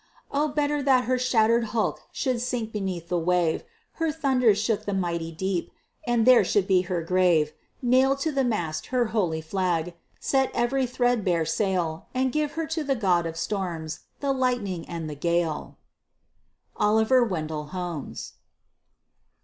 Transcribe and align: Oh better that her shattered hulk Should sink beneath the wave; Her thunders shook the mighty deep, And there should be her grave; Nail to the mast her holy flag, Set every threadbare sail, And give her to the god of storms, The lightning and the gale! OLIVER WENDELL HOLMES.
Oh 0.31 0.47
better 0.47 0.81
that 0.81 1.03
her 1.03 1.19
shattered 1.19 1.63
hulk 1.77 2.01
Should 2.11 2.41
sink 2.41 2.71
beneath 2.71 3.07
the 3.09 3.19
wave; 3.19 3.63
Her 4.01 4.11
thunders 4.11 4.57
shook 4.57 4.85
the 4.85 4.95
mighty 4.95 5.31
deep, 5.31 5.69
And 6.07 6.25
there 6.25 6.43
should 6.43 6.65
be 6.65 6.81
her 6.89 7.03
grave; 7.03 7.53
Nail 7.83 8.15
to 8.15 8.31
the 8.31 8.43
mast 8.43 8.87
her 8.87 9.05
holy 9.13 9.41
flag, 9.41 9.93
Set 10.19 10.49
every 10.55 10.87
threadbare 10.87 11.45
sail, 11.45 12.07
And 12.15 12.31
give 12.31 12.53
her 12.53 12.65
to 12.65 12.83
the 12.83 12.95
god 12.95 13.27
of 13.27 13.37
storms, 13.37 13.99
The 14.21 14.31
lightning 14.33 14.89
and 14.89 15.07
the 15.07 15.13
gale! 15.13 15.77
OLIVER 16.77 17.23
WENDELL 17.23 17.65
HOLMES. 17.67 18.33